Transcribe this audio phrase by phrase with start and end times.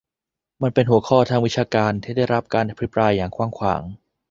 [0.61, 3.81] มันเป็นหัวข้อทางวิชาการที่ได้รับการอภิปรายอย่างกว้างขวาง